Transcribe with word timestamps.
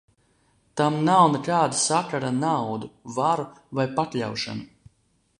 Tam 0.79 0.95
nav 1.09 1.25
nekāda 1.33 1.77
sakara 1.81 2.27
ar 2.31 2.37
naudu, 2.43 2.89
varu 3.17 3.45
vai 3.81 3.85
pakļaušanu. 4.01 4.65